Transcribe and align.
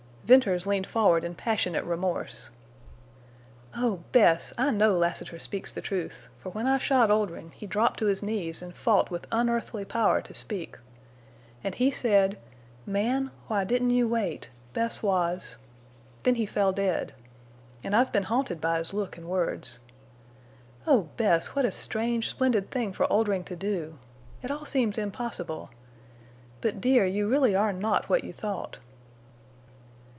Venters 0.23 0.65
leaned 0.65 0.87
forward 0.87 1.25
in 1.25 1.35
passionate 1.35 1.83
remorse. 1.83 2.51
"Oh, 3.75 4.01
Bess! 4.13 4.53
I 4.57 4.71
know 4.71 4.97
Lassiter 4.97 5.37
speaks 5.37 5.73
the 5.73 5.81
truth. 5.81 6.29
For 6.39 6.49
when 6.51 6.67
I 6.67 6.77
shot 6.77 7.11
Oldring 7.11 7.51
he 7.53 7.67
dropped 7.67 7.99
to 7.99 8.05
his 8.05 8.23
knees 8.23 8.61
and 8.61 8.73
fought 8.73 9.11
with 9.11 9.27
unearthly 9.29 9.83
power 9.83 10.21
to 10.21 10.33
speak. 10.33 10.77
And 11.65 11.75
he 11.75 11.91
said: 11.91 12.37
'Man—why—didn't—you—wait? 12.85 14.49
Bess 14.71 15.03
was—' 15.03 15.57
Then 16.23 16.35
he 16.35 16.45
fell 16.45 16.71
dead. 16.71 17.13
And 17.83 17.93
I've 17.93 18.13
been 18.13 18.23
haunted 18.31 18.61
by 18.61 18.77
his 18.77 18.93
look 18.93 19.17
and 19.17 19.27
words. 19.27 19.79
Oh, 20.87 21.09
Bess, 21.17 21.55
what 21.57 21.65
a 21.65 21.73
strange, 21.73 22.29
splendid 22.29 22.71
thing 22.71 22.93
for 22.93 23.11
Oldring 23.11 23.43
to 23.45 23.57
do! 23.57 23.97
It 24.43 24.49
all 24.49 24.63
seems 24.65 24.97
impossible. 24.97 25.71
But, 26.61 26.79
dear, 26.79 27.05
you 27.05 27.27
really 27.27 27.53
are 27.53 27.73
not 27.73 28.07
what 28.07 28.23
you 28.23 28.31
thought." 28.31 28.77